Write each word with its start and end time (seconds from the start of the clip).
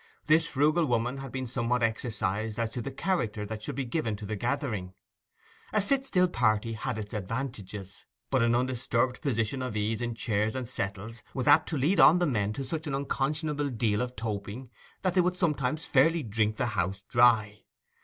This 0.25 0.47
frugal 0.47 0.87
woman 0.87 1.17
had 1.19 1.31
been 1.31 1.45
somewhat 1.45 1.83
exercised 1.83 2.57
as 2.57 2.71
to 2.71 2.81
the 2.81 2.89
character 2.89 3.45
that 3.45 3.61
should 3.61 3.75
be 3.75 3.85
given 3.85 4.15
to 4.15 4.25
the 4.25 4.35
gathering. 4.35 4.95
A 5.73 5.79
sit 5.79 6.07
still 6.07 6.27
party 6.27 6.73
had 6.73 6.97
its 6.97 7.13
advantages; 7.13 8.03
but 8.31 8.41
an 8.41 8.55
undisturbed 8.55 9.21
position 9.21 9.61
of 9.61 9.77
ease 9.77 10.01
in 10.01 10.15
chairs 10.15 10.55
and 10.55 10.67
settles 10.67 11.21
was 11.35 11.45
apt 11.47 11.69
to 11.69 11.77
lead 11.77 11.99
on 11.99 12.17
the 12.17 12.25
men 12.25 12.51
to 12.53 12.63
such 12.65 12.87
an 12.87 12.95
unconscionable 12.95 13.69
deal 13.69 14.01
of 14.01 14.15
toping 14.15 14.71
that 15.03 15.13
they 15.13 15.21
would 15.21 15.37
sometimes 15.37 15.85
fairly 15.85 16.23
drink 16.23 16.57
the 16.57 16.65
house 16.73 17.03
dry. 17.07 17.61